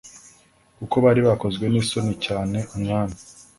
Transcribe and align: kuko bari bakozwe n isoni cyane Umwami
kuko 0.77 0.95
bari 1.05 1.21
bakozwe 1.27 1.65
n 1.67 1.75
isoni 1.81 2.13
cyane 2.25 2.57
Umwami 2.75 3.15